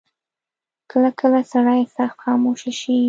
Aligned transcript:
کله 0.89 1.09
کله 1.19 1.39
سړی 1.51 1.81
سخت 1.95 2.17
خاموشه 2.23 2.71
شي. 2.79 2.95